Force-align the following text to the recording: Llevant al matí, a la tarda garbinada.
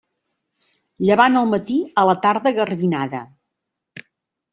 Llevant 1.09 1.35
al 1.41 1.51
matí, 1.51 1.77
a 2.03 2.05
la 2.11 2.15
tarda 2.23 2.53
garbinada. 2.61 3.21